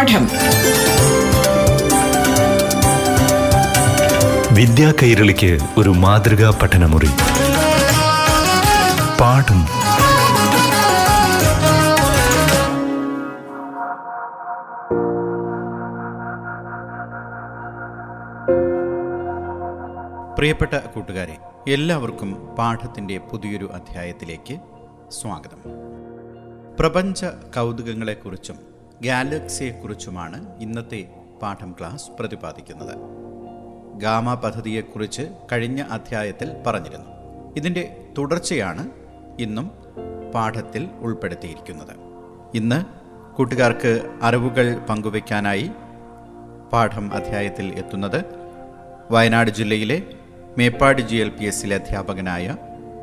[0.00, 0.28] പാഠം.
[4.54, 7.08] വിദ്യാ കൈരളിക്ക് ഒരു മാതൃകാ പഠനമുറി.
[9.20, 9.64] പാഠം.
[20.34, 21.36] പ്രിയപ്പെട്ട കൂട്ടുകാരെ
[21.68, 24.58] എല്ലാവർക്കും പാഠത്തിന്റെ പുതിയൊരു അധ്യായത്തിലേക്ക്
[25.22, 25.62] സ്വാഗതം.
[26.80, 31.08] പ്രപഞ്ച കൗതുകങ്ങളെക്കുറിച്ചും ഗാലക്സിയെക്കുറിച്ചുമാണ് ഇന്നത്തെ
[31.42, 32.94] പാഠം ക്ലാസ് പ്രതിപാദിക്കുന്നത്.
[33.98, 35.22] ഗാമ പദ്ധതിയെക്കുറിച്ച്
[35.52, 37.10] കഴിഞ്ഞ അധ്യായത്തിൽ പറഞ്ഞിരുന്നു.
[37.56, 38.90] ഇതിന്റെ തുടർച്ചയാണ്
[39.40, 39.70] ഇന്നും
[40.34, 41.94] പാഠത്തിൽ ഉൾപ്പെടുത്തിയിരിക്കുന്നത്.
[42.54, 42.84] ഇന്ന്
[43.36, 45.70] കൂട്ടുകാർക്ക് അറിവുകൾ പങ്കുവയ്ക്കാനായി
[46.72, 48.24] പാഠം അധ്യായത്തിൽ എത്തുന്നത്
[49.10, 50.02] വയനാട് ജില്ലയിലെ
[50.58, 52.56] മേപ്പാടി ജി എൽ പി എസിലെ അധ്യാപകനായ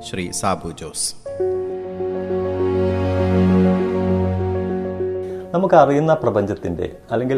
[0.09, 1.26] ശ്രീ സാബു ജോസ്.
[5.57, 7.37] നമുക്ക് അറിയുന്ന പ്രപഞ്ചത്തിന്റെ അല്ലെങ്കിൽ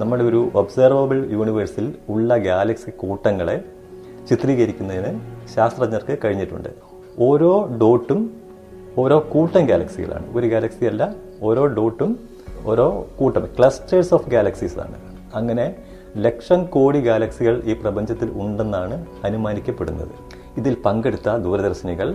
[0.00, 3.56] നമ്മുടെ ഒരു ഒബ്സർവബിൾ യൂണിവേഴ്സിൽ ഉള്ള ഗാലക്സി കൂട്ടങ്ങളെ
[4.30, 5.10] ചിത്രീകരിക്കുന്നതിന്
[5.54, 6.68] ശാസ്ത്രജ്ഞർക്ക് കഴിഞ്ഞിട്ടുണ്ട്.
[7.18, 8.20] ഓരോ ഡോട്ടും
[8.98, 11.02] ഓരോ കൂട്ടം ഗാലക്സികളാണ് ഒരു ഗാലക്സി അല്ല
[11.42, 12.10] ഓരോ ഡോട്ടും
[12.64, 12.86] ഓരോ
[13.18, 14.96] കൂട്ടം ക്ലസ്റ്റേഴ്സ് ഓഫ് ഗാലക്സീസ് ആണ്.
[15.34, 15.66] അങ്ങനെ
[16.16, 20.14] ലക്ഷം കോടി ഗാലക്സികൾ ഈ പ്രപഞ്ചത്തിൽ ഉണ്ടെന്നാണ് അനുമാനിക്കപ്പെടുന്നത്.
[20.56, 22.10] ഇതിൽ പങ്കെടുത്ത ദൂരദർശിനികൾ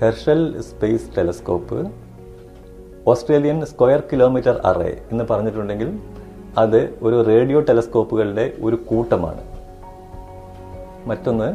[0.00, 1.78] Herschel space telescope
[3.06, 5.88] Australian square kilometre array എന്ന് പറഞ്ഞിട്ടുണ്ടെങ്കിൽ
[6.58, 9.42] അത് ഒരു റേഡിയോ ടെലസ്കോപ്പുകളുടെ ഒരു കൂട്ടമാണ്.
[11.06, 11.48] മറ്റൊന്ന്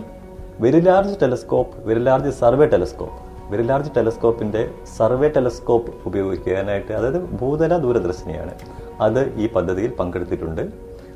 [0.61, 3.17] very large telescope very large survey telescope
[3.51, 4.61] very large ടെലസ്കോപ്പിന്റെ
[4.97, 8.53] survey telescope ഉപയോഗിക്കാനായിട്ട് അതായത് ഭൂതല ദൂരദർശിനിയാണ്
[9.01, 10.63] അത് ഈ പദ്ധതിയിൽ പങ്കെടുത്തിട്ടുണ്ട്.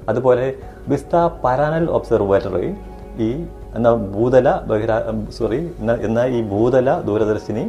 [0.09, 0.56] അതുപോലെ
[0.88, 2.75] വിസ്ത പാരാനൽ ഒബ്സർവേറ്ററി
[3.22, 3.31] ഈ
[3.75, 4.97] എന്ന ഭൂതല ബഹിരാ
[5.38, 5.59] സോറി
[6.08, 7.66] എന്ന ഈ ഭൂതല ദൂരദർശിനി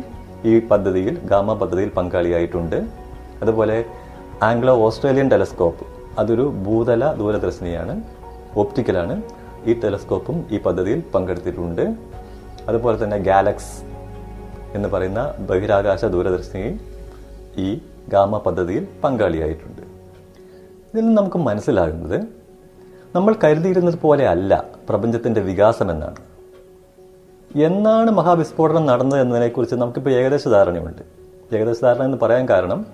[0.51, 2.79] ഈ പദ്ധതിയിൽ ഗാമ പദ്ധതിയിൽ പങ്കാളിയായിട്ടുണ്ട്.
[3.43, 3.77] അതുപോലെ
[4.49, 5.85] ആംഗ്ലോ ഓസ്ട്രേലിയൻ ടെലസ്കോപ്പ്
[6.21, 7.95] അതൊരു ഭൂതല ദൂരദർശിനിയാണ്
[8.63, 9.15] ഓപ്റ്റിക്കലാണ്
[9.69, 11.85] ഈ ടെലസ്കോപ്പും ഈ പദ്ധതിയിൽ പങ്കെടുത്തിട്ടുണ്ട്.
[12.69, 13.75] അതുപോലെ തന്നെ ഗാലക്സ്
[14.77, 16.71] എന്ന് പറയുന്ന ബഹിരാകാശ ദൂരദർശിനി
[17.67, 17.69] ഈ
[18.15, 19.83] ഗാമ പദ്ധതിയിൽ പങ്കാളിയായിട്ടുണ്ട്.
[20.91, 22.19] ഇതിൽ നിന്ന് നമുക്ക് മനസ്സിലാകുന്നത്
[23.17, 24.53] നമ്മൾ കരുതിയിരുന്നത് പോലെ അല്ല
[24.89, 26.21] പ്രപഞ്ചത്തിന്റെ വികാസം എന്നാണ്
[27.57, 31.03] എന്നാണ് മഹാവിസ്ഫോടനം നടന്നത് എന്നതിനെക്കുറിച്ച് നമുക്കിപ്പോൾ ഏകദേശ ധാരണയുണ്ട്.
[31.57, 32.87] ഏകദേശ ധാരണ എന്ന് പറയാൻ കാരണം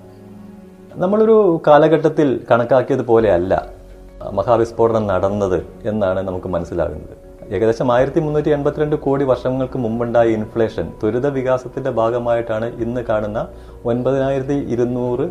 [0.94, 3.66] നമ്മളൊരു കാലഘട്ടത്തിൽ കണക്കാക്കിയതുപോലെ അല്ല
[4.30, 7.30] മഹാവിസ്ഫോടനം നടന്നത് എന്നാണ് നമുക്ക് മനസ്സിലാകുന്നത്.
[7.54, 13.48] ഏകദേശം ആയിരത്തി മുന്നൂറ്റി എൺപത്തിരണ്ട് കോടി വർഷങ്ങൾക്ക് മുമ്പുണ്ടായ ഇൻഫ്ലേഷൻ ത്വരിത വികാസത്തിന്റെ ഭാഗമായിട്ടാണ് ഇന്ന് കാണുന്ന
[13.84, 15.30] ഒൻപതിനായിരത്തി ഇരുന്നൂറ്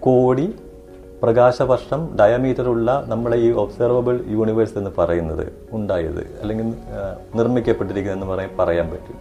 [0.00, 0.54] കോടി
[1.24, 6.74] പ്രകാശവർഷം ഡയമീറ്റർ ഉള്ള നമ്മളെ ഈ ഒബ്സർവബിൾ യൂണിവേഴ്സ് എന്ന് പറയുന്നത് ഉണ്ടായത് അല്ലെങ്കിൽ
[7.34, 9.16] നിർമ്മിക്കപ്പെട്ടിരിക്കുന്നത് എന്ന് പറയാൻ പറയാൻ പറ്റും.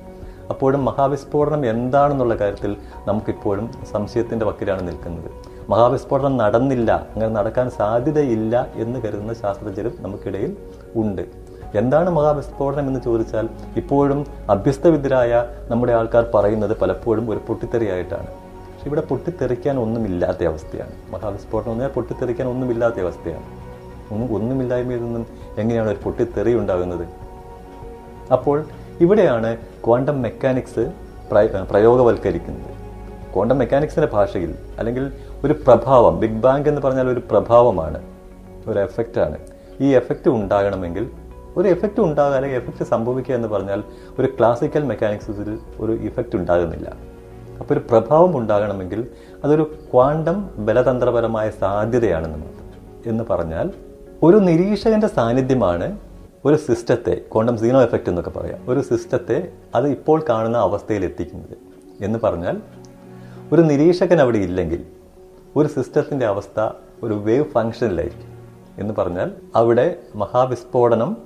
[0.49, 2.77] അപ്പോഴും മഹാവിസ്ഫോടനം എന്താണെന്നുള്ള കാര്യത്തിൽ
[3.07, 5.31] നമുക്കിപ്പോഴും സംശയത്തിന്റെ വക്കിലാണ് നിൽക്കുന്നത്.
[5.69, 10.57] മഹാവിസ്ഫോടനം നടന്നില്ല അങ്ങനെ നടക്കാൻ സാധ്യതയില്ല എന്ന് കരുതുന്ന ശാസ്ത്രജ്ഞരും നമുക്കിടയിൽ
[10.95, 11.21] ഉണ്ട്.
[11.75, 18.42] എന്താണ് മഹാവിസ്ഫോടനം എന്ന് ചോദിച്ചാൽ ഇപ്പോഴും അഭ്യസ്തവിദ്യരായ നമ്മുടെ ആൾക്കാർ പറയുന്നത് പലപ്പോഴും ഒരു പൊട്ടിത്തെറിയായിട്ടാണ്.
[18.83, 20.91] പക്ഷെ ഇവിടെ പൊട്ടിത്തെറിക്കാൻ ഒന്നുമില്ലാത്ത അവസ്ഥയാണ്.
[21.09, 23.43] മഹാവിസ്ഫോടനം എന്ന് പറഞ്ഞാൽ പൊട്ടിത്തെറിക്കാൻ ഒന്നുമില്ലാത്ത അവസ്ഥയാണ്.
[24.13, 25.25] ഒന്നും ഒന്നുമില്ലായ്മയിൽ നിന്നും
[25.57, 27.07] എങ്ങനെയാണ് ഒരു പൊട്ടിത്തെറി ഉണ്ടാകുന്നത്?
[28.33, 28.65] അപ്പോൾ
[29.01, 30.91] ഇവിടെയാണ് ക്വാണ്ടം മെക്കാനിക്സ്
[31.31, 32.71] പ്രയ- പ്രയോഗവൽക്കരിക്കുന്നത്.
[33.33, 35.11] ക്വാണ്ടം മെക്കാനിക്സിന്റെ ഭാഷയിൽ അല്ലെങ്കിൽ
[35.45, 38.03] ഒരു പ്രഭാവം ബിഗ് ബാങ്ക് എന്ന് പറഞ്ഞാൽ ഒരു പ്രഭാവമാണ്
[38.67, 39.37] ഒരു എഫക്റ്റാണ്.
[39.81, 41.09] ഈ എഫക്റ്റ് ഉണ്ടാകണമെങ്കിൽ
[41.57, 43.83] ഒരു എഫക്റ്റ് ഉണ്ടാകുക അല്ലെങ്കിൽ എഫക്റ്റ് സംഭവിക്കുക എന്ന് പറഞ്ഞാൽ
[44.19, 47.12] ഒരു ക്ലാസിക്കൽ മെക്കാനിക്സിൽ ഒരു ഇഫക്റ്റ് ഉണ്ടാകുന്നില്ല.
[47.59, 49.07] അപ്പോൾ ഒരു പ്രഭാവം ഉണ്ടാകണമെങ്കിൽ
[49.43, 53.71] അതൊരു ക്വാണ്ടം ബലതന്ത്രപരമായ സാധ്യതയാണെന്ന് നമ്മൾ എന്ന് പറഞ്ഞാൽ
[54.23, 55.99] ഒരു നിരീക്ഷകന്റെ സാന്നിധ്യമാണ്
[56.45, 61.57] ഒരു സിസ്റ്റത്തെ ക്വാണ്ടം സീനോ എഫക്റ്റ് എന്നൊക്കെ പറയാം ഒരു സിസ്റ്റത്തെ അത് ഇപ്പോൾ കാണുന്ന അവസ്ഥയിൽ എത്തിക്കുന്നത്
[62.03, 62.61] എന്ന് പറഞ്ഞാൽ
[63.51, 64.85] ഒരു നിരീക്ഷകൻ അവിടെ ഇല്ലെങ്കിൽ
[65.55, 66.69] ഒരു സിസ്റ്റത്തിന്റെ അവസ്ഥ
[67.03, 68.29] ഒരു വേവ് ഫംഗ്ഷനിലായിരിക്കും
[68.79, 71.17] എന്ന് പറഞ്ഞാൽ അവിടെ മഹാവിസ്ഫോടനം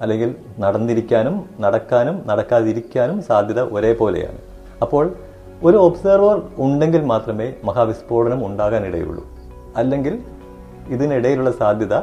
[0.00, 4.38] അല്ലെങ്കിൽ നടന്നിരിക്കാനും നടക്കാനും നടക്കാതിരിക്കാനും സാധ്യത ഒരേപോലെയാണ്.
[4.82, 5.14] അപ്പോൾ
[5.64, 9.24] ഒരു ഒബ്സർവർ ഉണ്ടെങ്കിൽ മാത്രമേ മഹാവിസ്ഫോടനം ഉണ്ടാകാനിടയുള്ളൂ.
[9.76, 10.14] അല്ലെങ്കിൽ
[10.88, 11.94] ഇതിനിടയിലുള്ള സാധ്യത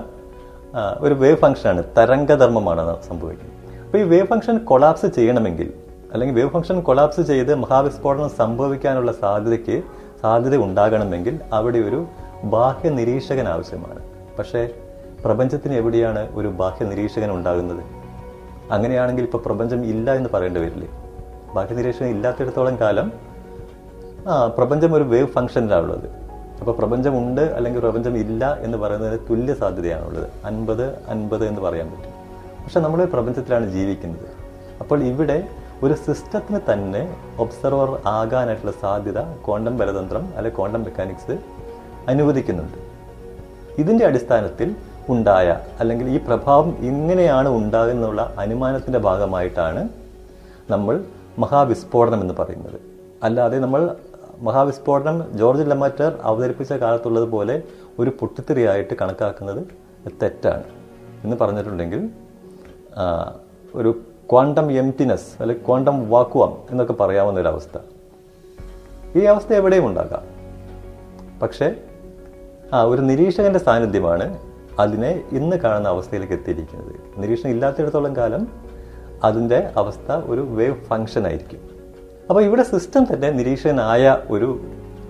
[1.00, 3.56] ഒരു വേവ് ഫംഗ്ഷനാണ് തരംഗധർമ്മമാണ് സംഭവിക്കുന്നത്.
[3.86, 5.74] അപ്പോൾ ഈ വേവ് ഫംഗ്ഷൻ കൊളാപ്സ് ചെയ്യണമെങ്കിൽ
[6.14, 9.78] അല്ലെങ്കിൽ വേവ് ഫംഗ്ഷൻ കൊളാപ്സ് ചെയ്ത് മഹാവിസ്ഫോടനം സംഭവിക്കാനുള്ള സാധ്യതയ്ക്ക്
[10.22, 12.06] സാധ്യത ഉണ്ടാകണമെങ്കിൽ അവിടെ ഒരു
[12.44, 14.00] ബാഹ്യ നിരീക്ഷകൻ ആവശ്യമാണ്.
[14.40, 14.70] പക്ഷേ
[15.24, 17.84] പ്രപഞ്ചത്തിന് എവിടെയാണ് ഒരു ബാഹ്യ നിരീക്ഷകൻ ഉണ്ടാകുന്നത്?
[18.72, 20.90] അങ്ങനെയാണെങ്കിൽ ഇപ്പോൾ പ്രപഞ്ചം ഇല്ല എന്ന് പറയേണ്ടി വരില്ലേ?
[21.56, 23.29] ബാഹ്യ നിരീക്ഷകൻ ഇല്ലാത്തിടത്തോളം കാലം
[24.28, 26.10] ആ പ്രപഞ്ചം ഒരു വേവ് ഫംഗ്ഷനിലാണുള്ളത്
[26.60, 32.14] അപ്പോൾ പ്രപഞ്ചമുണ്ട് അല്ലെങ്കിൽ പ്രപഞ്ചം ഇല്ല എന്ന് പറയുന്നതിന് തുല്യ സാധ്യതയാണുള്ളത് അൻപത് അൻപത് എന്ന് പറയാൻ പറ്റും.
[32.64, 34.28] പക്ഷെ നമ്മൾ പ്രപഞ്ചത്തിലാണ് ജീവിക്കുന്നത്.
[34.82, 35.48] അപ്പോൾ ഇവിടെ
[35.84, 41.40] ഒരു സിസ്റ്റത്തിന് തന്നെ ഒബ്സർവർ ആകാനായിട്ടുള്ള സാധ്യത ക്വാണ്ടം ബലതന്ത്രം അല്ലെങ്കിൽ ക്വാണ്ടം മെക്കാനിക്സ്
[42.08, 42.78] അനുവദിക്കുന്നുണ്ട്.
[43.78, 44.76] ഇതിന്റെ അടിസ്ഥാനത്തിൽ
[45.10, 49.90] ഉണ്ടായ അല്ലെങ്കിൽ ഈ പ്രഭാവം ഇങ്ങനെയാണ് ഉണ്ടാകുന്നുള്ള അനുമാനത്തിന്റെ ഭാഗമായിട്ടാണ്
[50.70, 51.04] നമ്മൾ
[51.40, 52.80] മഹാവിസ്ഫോടനം എന്ന് പറയുന്നത്.
[53.24, 53.96] അല്ലാതെ നമ്മൾ
[54.42, 57.64] മഹാവിസ്ഫോടനം ജോർജ് ലമാറ്റർ അവതരിപ്പിച്ച കാലത്തുള്ളതുപോലെ
[58.00, 59.68] ഒരു പൊട്ടിത്തെറിയായിട്ട് കണക്കാക്കുന്നത്
[60.22, 60.64] തെറ്റാണ്.
[61.24, 62.10] എന്ന് പറഞ്ഞിട്ടുണ്ടെങ്കിൽ
[63.76, 64.02] ഒരു
[64.32, 67.78] ക്വാണ്ടം എംറ്റിനെസ് അല്ലെങ്കിൽ ക്വാണ്ടം വാക്വം എന്നൊക്കെ പറയാവുന്ന ഒരു അവസ്ഥ
[69.16, 70.24] ഈ അവസ്ഥ എവിടെയും ഉണ്ടാകാം.
[71.40, 71.76] പക്ഷേ
[72.74, 74.38] ആ ഒരു നിരീക്ഷകന്റെ സാന്നിധ്യമാണ്
[74.80, 76.96] അതിനെ ഇന്ന് കാണുന്ന അവസ്ഥയിലേക്ക് എത്തിയിരിക്കുന്നത്.
[77.18, 78.48] നിരീക്ഷണം ഇല്ലാത്തിടത്തോളം കാലം
[79.24, 81.69] അതിന്റെ അവസ്ഥ ഒരു വേവ് ഫങ്ഷൻ ആയിരിക്കും
[82.30, 84.04] അപ്പോൾ ഇവിടെ സിസ്റ്റം തന്നെ നിരീക്ഷകനായ
[84.34, 84.50] ഒരു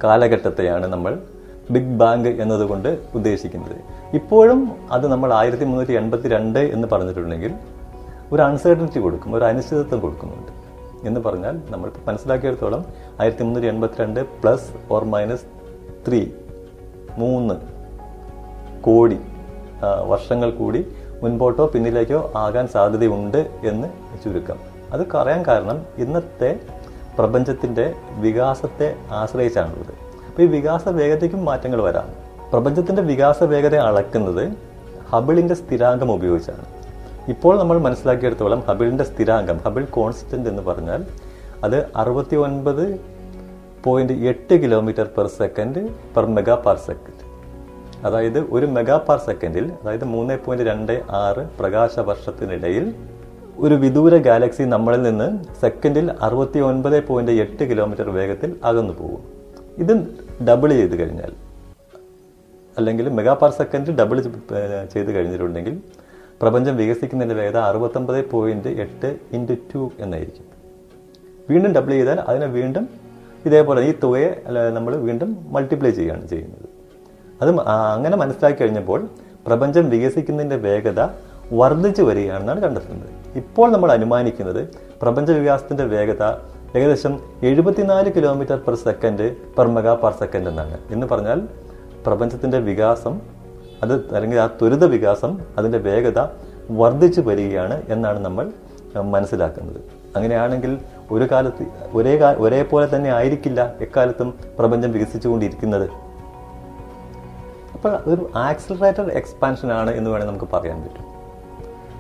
[0.03, 1.13] കാലഘട്ടത്തെയാണ് നമ്മൾ
[1.73, 2.87] ബിഗ് ബാങ്ക് എന്നതുകൊണ്ട്
[3.17, 3.75] ഉദ്ദേശിക്കുന്നത്.
[4.19, 4.59] ഇപ്പോഴും
[4.95, 7.51] അത് നമ്മൾ ആയിരത്തി മുന്നൂറ്റി എൺപത്തി രണ്ട് എന്ന് പറഞ്ഞിട്ടുണ്ടെങ്കിൽ
[8.33, 10.53] ഒരു അൺസർട്ടനിറ്റി കൊടുക്കും ഒരു അനിശ്ചിതത്വം കൊടുക്കുന്നുണ്ട്
[11.07, 12.81] എന്ന് പറഞ്ഞാൽ നമ്മൾ മനസ്സിലാക്കിയെടുത്തോളം
[13.21, 15.45] ആയിരത്തി മുന്നൂറ്റി എൺപത്തിരണ്ട് പ്ലസ് ഓർ മൈനസ്
[16.07, 16.21] ത്രീ
[17.21, 17.55] മൂന്ന്
[18.87, 19.19] കോടി
[20.13, 20.81] വർഷങ്ങൾ കൂടി
[21.23, 23.87] മുൻപോട്ടോ പിന്നിലേക്കോ ആകാൻ സാധ്യതയുണ്ട് എന്ന്
[24.23, 24.59] ചുരുക്കം.
[24.93, 26.51] അത് പറയാൻ കാരണം ഇന്നത്തെ
[27.17, 29.93] പ്രപഞ്ചത്തിന്റെ വികാസത്തെ ആശ്രയിച്ചാണുള്ളത്.
[30.27, 32.09] അപ്പോൾ ഈ വികാസ വേഗതയ്ക്കും മാറ്റങ്ങൾ വരാം.
[32.51, 34.53] പ്രപഞ്ചത്തിന്റെ വികാസ വേഗത അളക്കുന്നത്
[35.09, 36.65] ഹബിളിന്റെ സ്ഥിരാംഗം ഉപയോഗിച്ചാണ്.
[37.27, 41.05] ഇപ്പോൾ നമ്മൾ മനസ്സിലാക്കിയെടുത്തോളം ഹബിളിന്റെ സ്ഥിരാംഗം ഹബിൾ കോൺസ്റ്റന്റ് എന്ന് പറഞ്ഞാൽ
[41.63, 42.99] അത് അറുപത്തി ഒൻപത്
[43.83, 47.29] പോയിന്റ് എട്ട് kilometre per second per mega parsec
[48.05, 52.95] അതായത് ഒരു മെഗാ പാർ സെക്കൻഡിൽ അതായത് മൂന്ന് പോയിന്റ് രണ്ട് ആറ് പ്രകാശ വർഷത്തിനിടയിൽ
[53.63, 55.27] ഒരു വിദൂര ഗാലക്സി നമ്മളിൽ നിന്ന്
[55.61, 59.21] സെക്കൻഡിൽ അറുപത്തി ഒൻപത് പോയിന്റ് എട്ട് കിലോമീറ്റർ വേഗത്തിൽ അകന്നു പോകും.
[59.83, 59.93] ഇത്
[60.47, 61.31] ഡബിൾ ചെയ്ത് കഴിഞ്ഞാൽ
[62.77, 64.17] അല്ലെങ്കിൽ മെഗാ പെർ സെക്കൻഡ് ഡബിൾ
[64.93, 65.75] ചെയ്ത് കഴിഞ്ഞിട്ടുണ്ടെങ്കിൽ
[66.41, 70.45] പ്രപഞ്ചം വികസിക്കുന്നതിന്റെ വേഗത അറുപത്തൊമ്പത് പോയിന്റ് എട്ട് ഇന്റു ടു എന്നായിരിക്കും.
[71.49, 72.85] വീണ്ടും ഡബിൾ ചെയ്താൽ അതിനെ വീണ്ടും
[73.45, 74.29] ഇതേപോലെ ഈ തുകയെ
[74.77, 76.67] നമ്മൾ വീണ്ടും മൾട്ടിപ്ലൈ ചെയ്യുകയാണ് ചെയ്യുന്നത്.
[77.41, 77.49] അത്
[77.95, 79.01] അങ്ങനെ മനസ്സിലാക്കി കഴിഞ്ഞപ്പോൾ
[79.47, 81.01] പ്രപഞ്ചം വികസിക്കുന്നതിന്റെ വേഗത
[81.53, 83.09] വർദ്ധിച്ചു വരികയാണെന്നാണ് കണ്ടെത്തുന്നത്.
[83.35, 84.69] ഇപ്പോൾ നമ്മൾ അനുമാനിക്കുന്നത്
[85.01, 86.23] പ്രപഞ്ച വികാസത്തിന്റെ വേഗത
[86.77, 90.77] ഏകദേശം എഴുപത്തിനാല് kilometre per second per mega parsec എന്നാണ്.
[90.91, 91.47] എന്ന് പറഞ്ഞാൽ
[92.05, 93.21] പ്രപഞ്ചത്തിന്റെ വികാസം
[93.83, 96.27] അത് അല്ലെങ്കിൽ ആ ത്വരിത വികാസം അതിന്റെ വേഗത
[96.71, 98.51] വർദ്ധിച്ചു വരികയാണ് എന്നാണ് നമ്മൾ
[99.01, 99.81] മനസ്സിലാക്കുന്നത്.
[100.15, 100.77] അങ്ങനെയാണെങ്കിൽ
[101.11, 105.89] ഒരു കാലത്ത് ഒരേ കാ- ഒരേപോലെ തന്നെ ആയിരിക്കില്ല എക്കാലത്തും പ്രപഞ്ചം വികസിച്ചുകൊണ്ടിരിക്കുന്നത്.
[107.73, 111.08] അപ്പോൾ ഒരു ആക്സിലറേറ്റഡ് എക്സ്പാൻഷൻ ആണ് എന്ന് വേണമെങ്കിൽ നമുക്ക് പറയാൻ പറ്റും.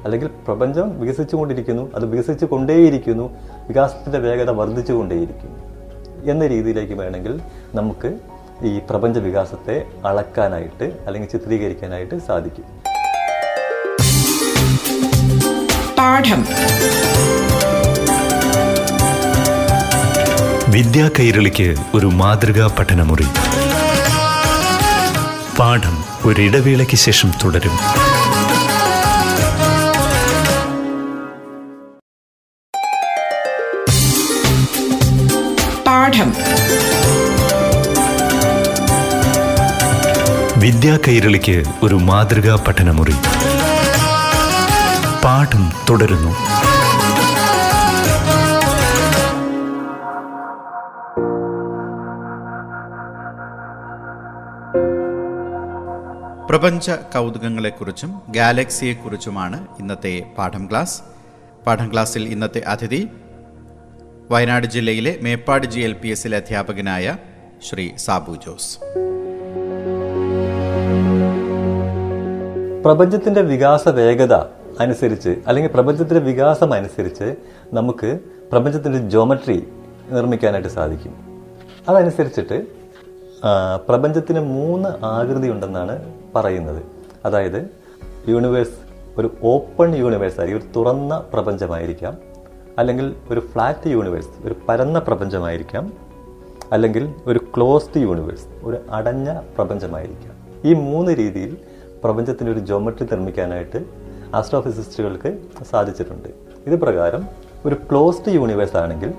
[0.03, 3.29] അല്ലെങ്കിൽ പ്രപഞ്ചം വികസിച്ചുകൊണ്ടിരിക്കുന്നു അത് വികസിച്ചു കൊണ്ടേയിരിക്കുന്നു
[3.67, 5.69] വികാസത്തിന്റെ വേഗത വർദ്ധിച്ചുകൊണ്ടേയിരിക്കുന്നു.
[6.31, 7.41] എന്ന രീതിയിലേക്ക് വേണമെങ്കിൽ
[7.75, 8.19] നമുക്ക്
[8.63, 12.63] ഈ പ്രപഞ്ച വികാസത്തെ അളക്കാനായിട്ട് അല്ലെങ്കിൽ ചിത്രീകരിക്കാനായിട്ട് സാധിക്കും.
[15.97, 16.45] പാഠം.
[20.71, 23.25] വിദ്യാ കൈരളിക്ക് ഒരു മാതൃകാ പഠനമുറി.
[25.59, 28.08] പാഠം ഒരിടവേളയ്ക്ക് ശേഷം തുടരും.
[40.69, 43.11] വിദ്യാ കൈരളിക്ക് ഒരു മാതൃകാ പഠനമുറി.
[45.23, 46.31] പാഠം തുടരുന്നു.
[56.49, 61.01] പ്രപഞ്ച കൗതുകങ്ങളെക്കുറിച്ചും ഗാലക്സിയെക്കുറിച്ചുമാണ് ഇന്നത്തെ പാഠം ക്ലാസ്.
[61.67, 63.07] പാഠം ക്ലാസ്സിൽ ഇന്നത്തെ അതിഥി
[64.31, 67.17] വയനാട് ജില്ലയിലെ മേപ്പാട് ജി എൽ പി എസിലെ അധ്യാപകനായ
[67.69, 68.77] ശ്രീ സാബു ജോസ്.
[72.85, 74.33] പ്രപഞ്ചത്തിന്റെ വികാസ വേഗത
[74.79, 77.35] അനുസരിച്ച് അല്ലെങ്കിൽ പ്രപഞ്ചത്തിന്റെ വികാസം അനുസരിച്ച്
[77.73, 78.19] നമുക്ക്
[78.51, 79.67] പ്രപഞ്ചത്തിന്റെ ജോമട്രി
[80.09, 81.15] നിർമ്മിക്കാനായിട്ട് സാധിക്കും.
[81.89, 82.65] അതനുസരിച്ചിട്ട്
[83.89, 86.83] പ്രപഞ്ചത്തിന് മൂന്ന് ആകൃതി ഉണ്ടെന്നാണ് പറയുന്നത്.
[87.25, 87.69] അതായത്
[88.27, 88.77] യൂണിവേഴ്സ്
[89.17, 92.17] ഒരു ഓപ്പൺ യൂണിവേഴ്സ് ആയിരിക്കും ഒരു തുറന്ന പ്രപഞ്ചമായിരിക്കാം.
[92.77, 95.93] അല്ലെങ്കിൽ ഒരു ഫ്ലാറ്റ് യൂണിവേഴ്സ് ഒരു പരന്ന പ്രപഞ്ചമായിരിക്കാം.
[96.71, 100.33] അല്ലെങ്കിൽ ഒരു ക്ലോസ്ഡ് യൂണിവേഴ്സ് ഒരു അടഞ്ഞ പ്രപഞ്ചമായിരിക്കാം.
[100.65, 101.57] ഈ മൂന്ന് രീതിയിൽ
[102.03, 103.79] പ്രപഞ്ചത്തിന്റെ ഒരു ജോമെട്രി നിർമ്മിക്കാനായിട്ട്
[104.39, 105.29] ആസ്ട്രോഫിസിസ്റ്റുകൾക്ക്
[105.71, 106.29] സാധിച്ചിട്ടുണ്ട്.
[106.67, 107.23] ഇത് പ്രകാരം
[107.65, 109.13] ഒരു ക്ലോസ്ഡ് യൂണിവേഴ്സ് ആണെങ്കിൽ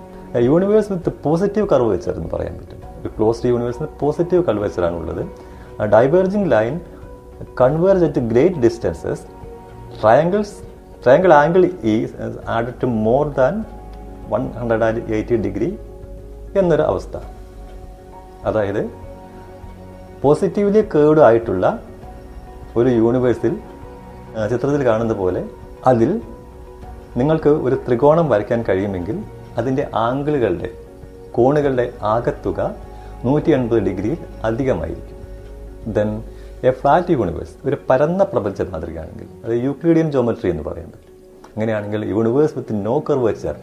[0.48, 2.80] യൂണിവേഴ്സ് വിത്ത് പോസിറ്റീവ് കർവേച്ചർ എന്ന് പറയാൻ പറ്റും.
[3.00, 5.22] ഒരു ക്ലോസ്ഡ് യൂണിവേഴ്സിന് പോസിറ്റീവ് കർവ് വെച്ചാണ് ഉള്ളത്
[5.94, 6.80] diverging line
[7.60, 9.22] converge at great distances
[10.00, 10.54] triangles
[11.04, 12.14] triangle angle is
[12.56, 13.54] add to more than
[14.32, 15.78] one hundred and eighty degree
[16.58, 17.16] എന്നൊരു അവസ്ഥ
[18.44, 18.82] അതായത്
[20.22, 21.66] പോസിറ്റീവ്ലി കേർഡ് ആയിട്ടുള്ള
[22.76, 23.56] ഒരു യൂണിവേഴ്സിൽ
[24.50, 25.48] ചിത്രത്തിൽ കാണുന്ന പോലെ
[25.86, 26.20] അതിൽ
[27.16, 29.24] നിങ്ങൾക്ക് ഒരു ത്രികോണം വരയ്ക്കാൻ കഴിയുമെങ്കിൽ
[29.56, 30.70] അതിന്റെ ആംഗിളുകളുടെ
[31.32, 32.76] കോണുകളുടെ ആകത്തുക
[33.24, 35.16] നൂറ്റി എൺപത് ഡിഗ്രിയിൽ അധികമായിരിക്കും.
[35.92, 36.22] ദെൻ
[36.66, 40.98] എ ഫ്ലാറ്റ് യൂണിവേഴ്സ് ഒരു പരന്ന പ്രപഞ്ച മാതൃകയാണെങ്കിൽ അത് യൂക്ലിഡിയൻ ജോമെട്രി എന്ന് പറയുന്നത്.
[41.54, 43.56] അങ്ങനെയാണെങ്കിൽ യൂണിവേഴ്സ് വിത്ത് നോ കർവേച്ചർ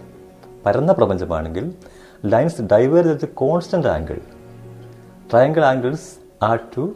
[0.66, 1.74] പരന്ന പ്രപഞ്ചമാണെങ്കിൽ
[2.26, 4.18] lines diverge at constant angle
[5.32, 6.10] triangle angles
[6.44, 6.94] are to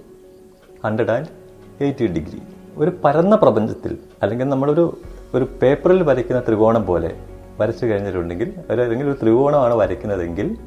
[0.86, 1.41] hundred and
[1.84, 2.42] eighty degree
[2.78, 4.98] ഒരു പരന്ന പ്രപഞ്ചത്തിൽ അല്ലെങ്കിൽ നമ്മളൊരു
[5.36, 7.12] ഒരു പേപ്പറിൽ വരയ്ക്കുന്ന ത്രികോണം പോലെ
[7.60, 10.58] വരച്ചു കഴിഞ്ഞിട്ടുണ്ടെങ്കിൽ ഒരു അല്ലെങ്കിൽ ഒരു ത്രികോണമാണ് വരയ്ക്കുന്നതെങ്കിൽ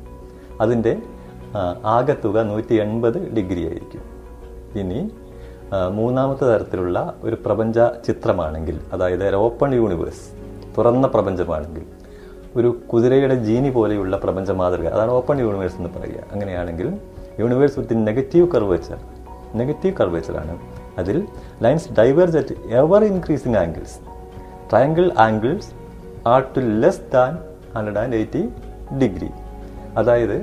[0.61, 0.93] അതിന്റെ
[1.85, 4.03] ആകത്തുക നൂറ്റി എൺപത് ഡിഗ്രി ആയിരിക്കും.
[4.81, 5.11] ഇനി
[5.93, 10.25] മൂന്നാമത്തെ തരത്തിലുള്ള ഒരു പ്രപഞ്ച ചിത്രമാണെങ്കിൽ അതായത് ഓപ്പൺ യൂണിവേഴ്സ്
[10.79, 11.85] തുറന്ന പ്രപഞ്ചമാണെങ്കിൽ
[12.57, 16.21] ഒരു കുതിരയുടെ ജീനി പോലെയുള്ള പ്രപഞ്ച മാതൃക അതാണ് ഓപ്പൺ യൂണിവേഴ്സ് എന്ന് പറയുക.
[16.33, 16.89] അങ്ങനെയാണെങ്കിൽ
[17.41, 18.99] universe with negative curvature
[19.55, 20.55] negative curvature ആണ്
[20.99, 21.17] അതിൽ
[21.63, 23.97] lines diverge at ever increasing angles
[24.71, 25.71] triangle angles
[26.27, 27.33] are to less than
[27.77, 28.43] hundred and eighty
[28.99, 29.31] degree
[29.97, 30.37] അതായത്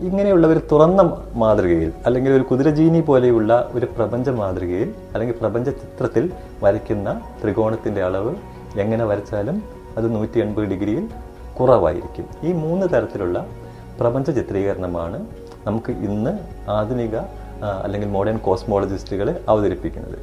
[0.00, 1.02] ഇങ്ങനെയുള്ള ഒരു തുറന്ന
[1.34, 6.24] മാതൃകയിൽ അല്ലെങ്കിൽ ഒരു കുതിരജീനി പോലെയുള്ള ഒരു പ്രപഞ്ച മാതൃകയിൽ അല്ലെങ്കിൽ പ്രപഞ്ച ചിത്രത്തിൽ
[6.62, 7.08] വരയ്ക്കുന്ന
[7.42, 8.32] ത്രികോണത്തിന്റെ അളവ്
[8.78, 9.56] എങ്ങനെ വരച്ചാലും
[9.98, 11.04] അത് നൂറ്റി എൺപത് ഡിഗ്രിയിൽ
[11.58, 12.26] കുറവായിരിക്കും.
[12.42, 13.38] ഈ മൂന്ന് തരത്തിലുള്ള
[14.00, 15.18] പ്രപഞ്ച ചിത്രീകരണമാണ്
[15.66, 16.32] നമുക്ക് ഇന്ന്
[16.70, 17.14] ആധുനിക
[17.62, 20.18] അല്ലെങ്കിൽ മോഡേൺ കോസ്മോളജിസ്റ്റുകൾ അവതരിപ്പിക്കുന്നത്.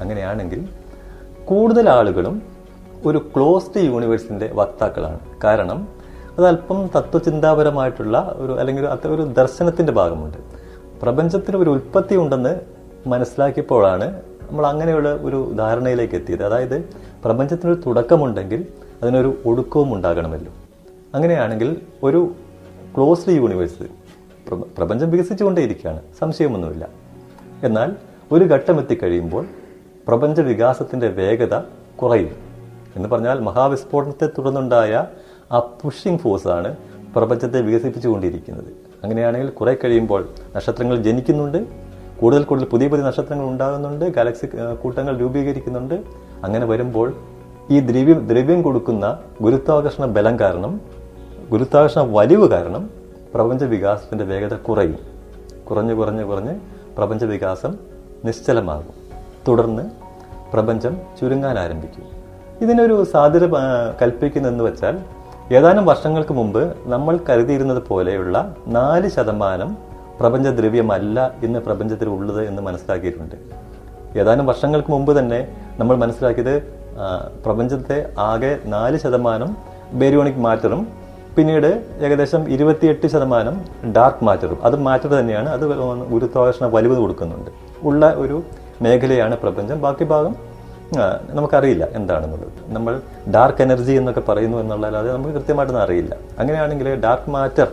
[0.00, 0.68] അങ്ങനെയാണെങ്കിൽ
[1.44, 2.42] കൂടുതൽ ആളുകളും
[3.06, 5.18] ഒരു ക്ലോസ്ഡ് യൂണിവേഴ്സിന്റെ വക്താക്കളാണ്.
[5.44, 5.88] കാരണം
[6.38, 10.36] അതല്പം തത്വചിന്താപരമായിട്ടുള്ള ഒരു അല്ലെങ്കിൽ അത്ര ഒരു ദർശനത്തിന്റെ ഭാഗമുണ്ട്.
[11.02, 12.60] പ്രപഞ്ചത്തിന് ഒരു ഉൽപ്പത്തി ഉണ്ടെന്ന്
[13.06, 16.44] മനസ്സിലാക്കിയപ്പോഴാണ് നമ്മൾ അങ്ങനെയുള്ള ഒരു ധാരണയിലേക്ക് എത്തിയത്.
[16.44, 16.88] അതായത്
[17.24, 18.66] പ്രപഞ്ചത്തിനൊരു തുടക്കമുണ്ടെങ്കിൽ
[19.02, 20.52] അതിനൊരു ഒടുക്കവും ഉണ്ടാകണമല്ലോ.
[21.14, 22.32] അങ്ങനെയാണെങ്കിൽ ഒരു
[22.96, 23.97] ക്ലോസ്ഡ് യൂണിവേഴ്സ്
[24.54, 26.00] പ്രപഞ്ചം വികസിച്ചുകൊണ്ടേയിരിക്കുകയാണ്.
[26.18, 26.88] സംശയമൊന്നുമില്ല.
[27.62, 27.92] എന്നാൽ
[28.32, 29.46] ഒരു ഘട്ടം എത്തിക്കഴിയുമ്പോൾ
[30.08, 31.58] പ്രപഞ്ച വികാസത്തിന്റെ വേഗത
[32.02, 32.36] കുറയും
[32.96, 35.06] എന്ന് പറഞ്ഞാൽ മഹാവിസ്ഫോടനത്തെ തുടർന്നുണ്ടായ
[35.52, 36.76] ആ പുഷിംഗ് ഫോഴ്സാണ്
[37.16, 38.66] പ്രപഞ്ചത്തെ വികസിപ്പിച്ചുകൊണ്ടിരിക്കുന്നത്.
[39.04, 41.66] അങ്ങനെയാണെങ്കിൽ കുറെ കഴിയുമ്പോൾ നക്ഷത്രങ്ങൾ ജനിക്കുന്നുണ്ട്.
[42.20, 44.04] കൂടുതൽ കൂടുതൽ പുതിയ പുതിയ നക്ഷത്രങ്ങൾ ഉണ്ടാകുന്നുണ്ട്.
[44.04, 44.46] ഗാലക്സി
[44.82, 45.94] കൂട്ടങ്ങൾ രൂപീകരിക്കുന്നുണ്ട്.
[46.44, 47.14] അങ്ങനെ വരുമ്പോൾ
[47.70, 50.80] ഈ ദ്രവ്യം ദ്രവ്യം കൊടുക്കുന്ന ഗുരുത്വാകർഷണ ബലം കാരണം
[51.50, 52.97] ഗുരുത്വാകർഷണ വലിവ് കാരണം
[53.34, 54.98] പ്രപഞ്ച വികാസത്തിന്റെ വേഗത കുറയും.
[55.70, 56.54] കുറഞ്ഞ് കുറഞ്ഞ് കുറഞ്ഞ്
[56.98, 57.72] പ്രപഞ്ച വികാസം
[58.24, 58.94] നിശ്ചലമാകും.
[59.48, 59.82] തുടർന്ന്
[60.52, 62.04] പ്രപഞ്ചം ചുരുങ്ങാൻ ആരംഭിക്കും.
[62.60, 63.46] ഇതിനൊരു സാധ്യത
[64.02, 64.98] കൽപ്പിക്കുന്നതെന്ന് വെച്ചാൽ
[65.52, 69.76] ഏതാനും വർഷങ്ങൾക്ക് മുമ്പ് നമ്മൾ കരുതിയിരുന്നത് പോലെയുള്ള നാല് ശതമാനം
[70.20, 73.34] പ്രപഞ്ച ദ്രവ്യമല്ല ഇന്ന് പ്രപഞ്ചത്തിൽ ഉള്ളത് എന്ന് മനസ്സിലാക്കിയിട്ടുണ്ട്.
[74.18, 75.40] ഏതാനും വർഷങ്ങൾക്ക് മുമ്പ് തന്നെ
[75.78, 76.62] നമ്മൾ മനസ്സിലാക്കിയത്
[77.44, 79.56] പ്രപഞ്ചത്തെ ആകെ നാല് ശതമാനം
[79.92, 80.88] ബേരിയോണിക് മാറ്ററും
[81.38, 81.66] പിന്നീട്
[82.06, 83.56] ഏകദേശം ഇരുപത്തിയെട്ട് ശതമാനം
[83.96, 85.48] ഡാർക്ക് മാറ്ററും അത് മാറ്റർ തന്നെയാണ്.
[85.56, 85.64] അത്
[86.12, 87.50] ഗുരുത്വാകർഷണ വലിവ് കൊടുക്കുന്നുണ്ട്.
[87.88, 88.36] ഉള്ള ഒരു
[88.82, 89.80] മേഖലയാണ് പ്രപഞ്ചം.
[89.80, 90.34] ബാക്കി ഭാഗം
[91.30, 92.52] നമുക്കറിയില്ല എന്താണെന്നുള്ളത്.
[92.76, 93.00] നമ്മൾ
[93.34, 96.12] ഡാർക്ക് എനർജി എന്നൊക്കെ പറയുന്നു എന്നുള്ളതല്ലാതെ നമുക്ക് കൃത്യമായിട്ടൊന്നും അറിയില്ല.
[96.38, 97.68] അങ്ങനെയാണെങ്കിൽ ഡാർക്ക് മാറ്റർ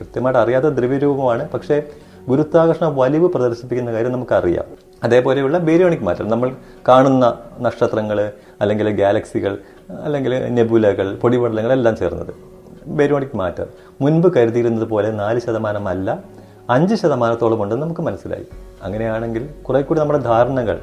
[0.00, 1.48] കൃത്യമായിട്ട് അറിയാത്ത ദ്രവ്യരൂപമാണ്.
[1.54, 1.82] പക്ഷേ
[2.28, 4.64] ഗുരുത്വാകർഷണ വലിവ് പ്രദർശിപ്പിക്കുന്ന കാര്യം നമുക്കറിയാം.
[5.04, 6.50] അതേപോലെയുള്ള ബേരിയോണിക് മാറ്റർ നമ്മൾ
[6.88, 7.26] കാണുന്ന
[7.66, 8.18] നക്ഷത്രങ്ങൾ
[8.60, 9.58] അല്ലെങ്കിൽ ഗാലക്സികൾ
[10.04, 12.32] അല്ലെങ്കിൽ നെബുലകൾ പൊടിപടലങ്ങൾ എല്ലാം ചേർന്നത്.
[12.96, 13.66] ബേരിയോണിക് മാറ്റർ
[14.00, 16.24] മുൻപ് കരുതിയിരുന്നത് പോലെ നാല് ശതമാനമല്ല
[16.70, 18.46] അഞ്ച് ശതമാനത്തോളം ഉണ്ടെന്ന് നമുക്ക് മനസ്സിലായി.
[18.82, 20.78] അങ്ങനെയാണെങ്കിൽ കുറെ കൂടി നമ്മുടെ ധാരണകൾ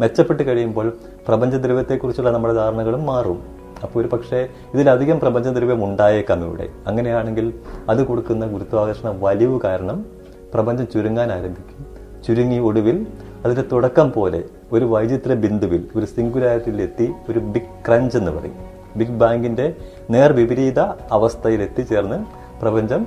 [0.00, 0.92] മെച്ചപ്പെട്ട് കഴിയുമ്പോൾ
[1.28, 3.42] പ്രപഞ്ചദ്രവ്യത്തെക്കുറിച്ചുള്ള നമ്മുടെ ധാരണകളും മാറും.
[3.82, 6.68] അപ്പോൾ ഒരു പക്ഷേ ഇതിലധികം പ്രപഞ്ചദ്രവ്യം ഉണ്ടായേക്കാം ഇവിടെ.
[6.86, 7.54] അങ്ങനെയാണെങ്കിൽ
[7.88, 10.06] അത് കൊടുക്കുന്ന ഗുരുത്വാകർഷണ വലിവ് കാരണം
[10.54, 11.86] പ്രപഞ്ചം ചുരുങ്ങാൻ ആരംഭിക്കും.
[12.22, 13.06] ചുരുങ്ങി ഒടുവിൽ
[13.44, 18.75] അതിന്റെ തുടക്കം പോലെ ഒരു വൈചിത്ര ബിന്ദുവിൽ ഒരു സിംഗുലാരിറ്റിയിലെത്തി ഒരു ബിഗ് ക്രഞ്ച് എന്ന് പറയും.
[18.98, 19.66] ബിഗ് ബാങ്കിന്റെ
[20.10, 20.80] നേർ വിപരീത
[21.12, 22.18] അവസ്ഥയിൽ എത്തിച്ചേർന്ന്
[22.60, 23.02] പ്രപഞ്ചം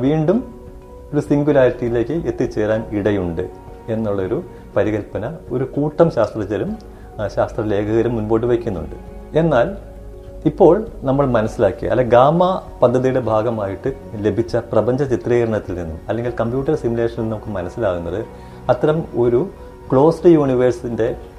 [0.00, 0.38] വീണ്ടും
[1.10, 3.44] ഒരു സിംഗുലാരിറ്റിയിലേക്ക് എത്തിച്ചേരാൻ ഇടയുണ്ട്
[3.88, 4.38] എന്നുള്ളൊരു
[4.76, 8.94] പരികല്പന ഒരു കൂട്ടം ശാസ്ത്രജ്ഞരും ശാസ്ത്ര ശാസ്ത്രലേഖകരും മുൻപോട്ട് വയ്ക്കുന്നുണ്ട്.
[9.34, 9.66] എന്നാൽ
[10.44, 12.40] ഇപ്പോൾ നമ്മൾ മനസ്സിലാക്കിയ അല്ലെ ഗാമ
[12.80, 13.90] പദ്ധതിയുടെ ഭാഗമായിട്ട്
[14.24, 18.20] ലഭിച്ച പ്രപഞ്ച ചിത്രീകരണത്തിൽ നിന്നും അല്ലെങ്കിൽ കമ്പ്യൂട്ടർ സിമുലേഷനിൽ നിന്നും നമുക്ക് മനസ്സിലാകുന്നത്
[18.68, 19.40] അത്തരം ഒരു
[19.90, 21.33] ക്ലോസ്ഡ് യൂണിവേഴ്സിന്റെ ആ,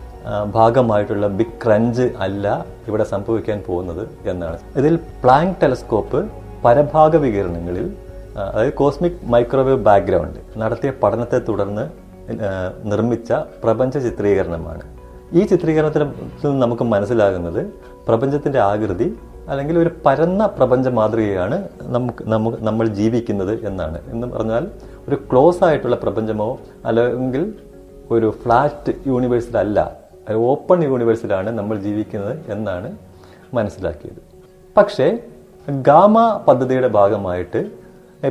[0.56, 4.58] ഭാഗമായിട്ടുള്ള ബിഗ് ക്രഞ്ച് അല്ല ഇവിടെ സംഭവിക്കാൻ പോകുന്നത് എന്നാണ്.
[4.78, 6.26] ഇതിൽ പ്ലാങ്ക് ടെലസ്കോപ്പ്
[6.66, 7.94] പരഭാഗ വികിരണങ്ങളിൽ
[8.38, 11.86] അതായത് കോസ്മിക് മൈക്രോവേവ് ബാക്ക്ഗ്രൗണ്ട് നടത്തിയ പഠനത്തെ തുടർന്ന്
[12.92, 14.84] നിർമ്മിച്ച പ്രപഞ്ച ചിത്രീകരണമാണ്.
[15.34, 17.68] ഈ ചിത്രീകരണത്തിൽ നിന്ന് നമുക്ക് മനസ്സിലാകുന്നത്
[18.08, 19.18] പ്രപഞ്ചത്തിന്റെ ആകൃതി
[19.50, 24.00] അല്ലെങ്കിൽ ഒരു പരന്ന പ്രപഞ്ച മാതൃകയാണ് നമുക്ക് നമുക്ക് നമ്മൾ ജീവിക്കുന്നത് എന്നാണ്.
[24.12, 24.68] എന്ന് പറഞ്ഞാൽ
[25.10, 27.54] ഒരു ക്ലോസ് ആയിട്ടുള്ള പ്രപഞ്ചമോ അല്ലെങ്കിൽ
[28.12, 32.98] ഒരു ഫ്ലാറ്റ് യൂണിവേഴ്സിലല്ല ഓപ്പൺ യൂണിവേഴ്സിലാണ് നമ്മൾ ജീവിക്കുന്നത് എന്നാണ്
[33.54, 34.22] മനസ്സിലാക്കിയത്.
[34.78, 35.20] പക്ഷേ
[35.70, 37.72] ഗാമ പദ്ധതിയുടെ ഭാഗമായിട്ട്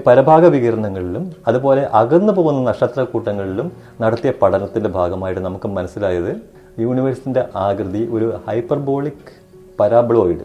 [0.07, 6.37] പരഭാഗ വികിരണങ്ങളിലും അതുപോലെ അകന്നു പോകുന്ന നക്ഷത്രക്കൂട്ടങ്ങളിലും നടത്തിയ പഠനത്തിന്റെ ഭാഗമായിട്ട് നമുക്ക് മനസ്സിലായത്
[6.79, 9.33] യൂണിവേഴ്സിന്റെ ആകൃതി ഒരു ഹൈപ്പർബോളിക്
[9.81, 10.45] പരാബ്ലോയിഡ്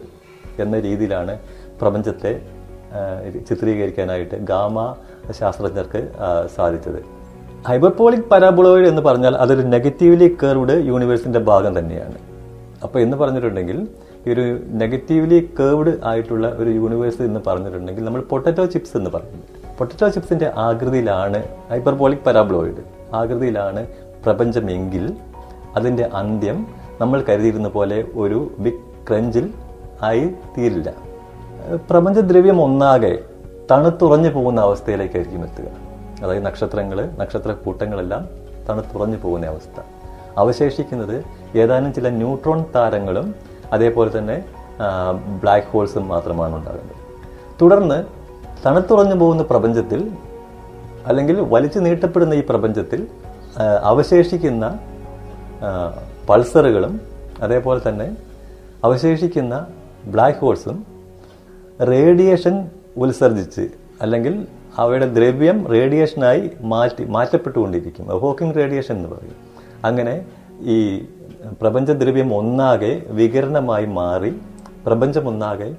[0.62, 1.38] എന്ന രീതിയിലാണ്
[1.80, 2.46] പ്രപഞ്ചത്തെ
[3.50, 4.94] ചിത്രീകരിക്കാനായിട്ട് ഗാമ
[5.30, 6.12] ശാസ്ത്രജ്ഞർക്ക്
[6.56, 7.19] സാധിച്ചത്.
[7.66, 12.18] ഹൈബർപോളിക് പരാബോളോയിഡ് എന്ന് പറഞ്ഞാൽ അതൊരു നെഗറ്റീവ്ലി കർവ്ഡ് യൂണിവേഴ്സിന്റെ ഭാഗം തന്നെയാണ്.
[12.82, 13.88] അപ്പോൾ എന്ന് പറഞ്ഞിട്ടുണ്ടെങ്കിൽ
[14.26, 14.44] ഈ ഒരു
[14.82, 21.42] നെഗറ്റീവ്ലി കേർവ്ഡ് ആയിട്ടുള്ള ഒരു യൂണിവേഴ്സ് എന്ന് പറഞ്ഞിട്ടുണ്ടെങ്കിൽ നമ്മൾ പൊട്ടറ്റോ ചിപ്സ് എന്ന് പറയുന്നത് പൊട്ടറ്റോ ചിപ്സിന്റെ ആകൃതിയിലാണ്
[21.70, 23.86] ഹൈപ്പർബോളിക് പരാബ്ലോയിഡ് ആകൃതിയിലാണ്
[24.24, 25.04] പ്രപഞ്ചമെങ്കിൽ
[25.76, 26.66] അതിന്റെ അന്ത്യം
[27.00, 29.50] നമ്മൾ കരുതിയിരുന്ന പോലെ ഒരു ബിഗ് ക്രഞ്ചിൽ
[30.02, 30.24] ആയി
[30.56, 30.88] തീരില്ല.
[31.90, 33.14] പ്രപഞ്ചദ്രവ്യം ഒന്നാകെ
[33.70, 35.89] തണുത്തുറഞ്ഞു പോകുന്ന അവസ്ഥയിലേക്കായിരിക്കും എത്തുക.
[36.22, 38.22] അതായത് നക്ഷത്രങ്ങൾ നക്ഷത്ര കൂട്ടങ്ങളെല്ലാം
[38.68, 39.76] തണുത്തുറഞ്ഞു പോകുന്ന അവസ്ഥ.
[40.38, 41.16] അവശേഷിക്കുന്നത്
[41.58, 43.34] ഏതാനും ചില ന്യൂട്രോൺ താരങ്ങളും
[43.72, 44.36] അതേപോലെ തന്നെ
[45.42, 46.96] ബ്ലാക്ക് ഹോൾസും മാത്രമാണ് ഉണ്ടാകുന്നത്.
[47.60, 47.98] തുടർന്ന്
[48.66, 50.00] തണുത്തുറഞ്ഞു പോകുന്ന പ്രപഞ്ചത്തിൽ
[51.06, 53.00] അല്ലെങ്കിൽ വലിച്ചു നീട്ടപ്പെടുന്ന ഈ പ്രപഞ്ചത്തിൽ
[53.82, 54.64] അവശേഷിക്കുന്ന
[56.28, 57.00] പൾസറുകളും
[57.42, 58.08] അതേപോലെ തന്നെ
[58.84, 59.54] അവശേഷിക്കുന്ന
[60.06, 60.76] ബ്ലാക്ക് ഹോൾസും
[61.92, 62.54] റേഡിയേഷൻ
[62.96, 63.64] ഉത്സർജിച്ച്
[64.02, 64.34] അല്ലെങ്കിൽ
[64.78, 68.18] അവയുടെ ദ്രവ്യം റേഡിയേഷനായി മാറ്റി മാറ്റപ്പെട്ടുകൊണ്ടിരിക്കും.
[68.18, 69.34] ഹോക്കിംഗ് റേഡിയേഷൻ എന്ന് പറയും.
[69.84, 70.26] അങ്ങനെ
[70.60, 71.04] ഈ
[71.60, 74.30] പ്രപഞ്ചദ്രവ്യം ഒന്നാകെ വികിരണമായി മാറി
[74.86, 75.74] പ്രപഞ്ചം ഒന്നാകെ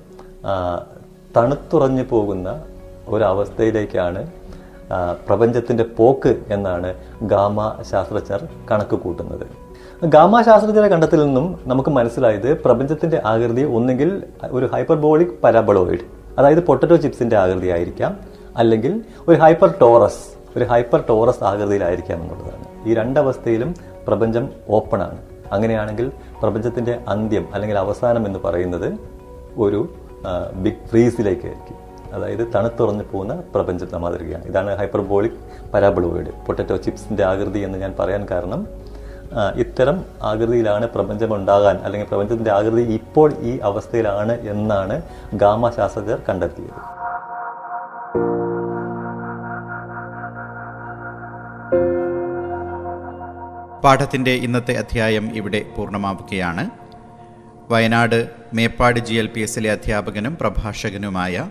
[1.37, 2.63] തണുത്തുറഞ്ഞു പോകുന്ന
[3.07, 4.31] ഒരവസ്ഥയിലേക്കാണ്
[5.27, 9.47] പ്രപഞ്ചത്തിന്റെ പോക്ക് എന്നാണ് ഗാമ ശാസ്ത്രജ്ഞർ കണക്ക് കൂട്ടുന്നത്.
[10.05, 15.99] ഗാമ ശാസ്ത്രജ്ഞരെ കണ്ടെത്തിൽ നിന്നും നമുക്ക് മനസ്സിലായത് പ്രപഞ്ചത്തിന്റെ ആകൃതി ഒന്നുകിൽ ഒരു ഹൈപ്പർബോളിക് പരാബളോയിഡ്
[16.39, 18.93] അതായത് പൊട്ടറ്റോ ചിപ്സിന്റെ ആകൃതി ആയിരിക്കാം അല്ലെങ്കിൽ
[19.27, 20.23] ഒരു ഹൈപ്പർ ടോറസ്
[20.57, 23.75] ഒരു ഹൈപ്പർ ടോറസ് ആകൃതിയിലായിരിക്കാം എന്നുള്ളതാണ് ഈ രണ്ടവസ്ഥയിലും
[24.07, 25.17] പ്രപഞ്ചം ഓപ്പണാണ്.
[25.51, 28.97] അങ്ങനെയാണെങ്കിൽ പ്രപഞ്ചത്തിന്റെ അന്ത്യം അല്ലെങ്കിൽ അവസാനം എന്ന് പറയുന്നത്
[29.57, 29.89] ഒരു
[30.55, 31.77] ബിഗ് ഫ്രീസിലേക്കായിരിക്കും
[32.13, 35.37] അതായത് തണുത്തുറഞ്ഞു പോകുന്ന പ്രപഞ്ചത്തെ മാതൃകയാണ് ഇതാണ് ഹൈപ്പർബോളിക്
[35.73, 38.67] പരാബിളോയിഡ് പൊട്ടറ്റോ ചിപ്സിന്റെ ആകൃതി എന്ന് ഞാൻ പറയാൻ കാരണം
[39.55, 45.01] ഇത്തരം ആകൃതിയിലാണ് പ്രപഞ്ചം ഉണ്ടാകാൻ അല്ലെങ്കിൽ പ്രപഞ്ചത്തിന്റെ ആകൃതി ഇപ്പോൾ ഈ അവസ്ഥയിലാണ് എന്നാണ്
[45.33, 47.00] ഗാമ ശാസ്ത്രജ്ഞർ കണ്ടെത്തിയത്.
[53.83, 56.69] പാഠത്തിന്റെ ഇന്നത്തെ അധ്യായം ഇവിടെ പൂർണമാവുകയാണ്.
[57.69, 61.49] Wayanad Meppadi G L P എസിലെ അധ്യാപകനും പ്രഭാഷകനുമായ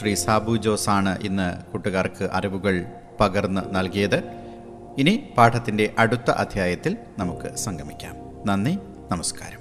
[0.00, 2.84] ശ്രീ സാബു ജോസാണ് ഇന്ന് കൂട്ടുകാർക്ക് അറിവുകൾ
[3.20, 4.22] പകർന്ന് നൽകിയത്.
[4.98, 8.14] ഇനി പാഠത്തിന്റെ അടുത്ത അധ്യായത്തിൽ നമുക്ക് സംഗമിക്കാം.
[8.46, 8.78] നന്ദി
[9.12, 9.60] നമസ്കാരം.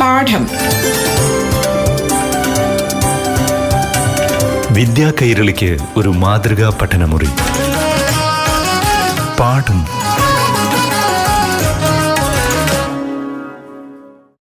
[0.00, 0.48] പാഠം.
[4.74, 7.28] വിദ്യാ കൈരളിക്ക് ഒരു മാതൃകാ പഠനമുറി.
[9.38, 9.80] പാഠം